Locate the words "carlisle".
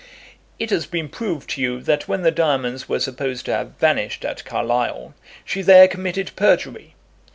4.43-5.13